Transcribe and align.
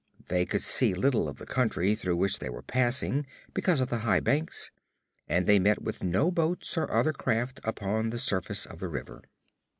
They 0.29 0.47
could 0.47 0.63
see 0.63 0.95
little 0.95 1.29
of 1.29 1.37
the 1.37 1.45
country 1.45 1.93
through 1.93 2.15
which 2.15 2.39
they 2.39 2.49
were 2.49 2.63
passing, 2.63 3.27
because 3.53 3.79
of 3.81 3.89
the 3.89 3.99
high 3.99 4.19
banks, 4.19 4.71
and 5.27 5.45
they 5.45 5.59
met 5.59 5.83
with 5.83 6.01
no 6.01 6.31
boats 6.31 6.75
or 6.75 6.91
other 6.91 7.13
craft 7.13 7.59
upon 7.63 8.09
the 8.09 8.17
surface 8.17 8.65
of 8.65 8.79
the 8.79 8.89
river. 8.89 9.21